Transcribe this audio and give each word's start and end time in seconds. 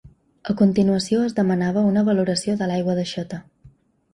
A 0.53 0.53
continuació 0.61 1.19
es 1.25 1.35
demanava 1.41 1.83
una 1.91 2.05
valoració 2.09 2.57
de 2.63 2.71
l’aigua 2.73 2.97
d’aixeta. 3.03 3.41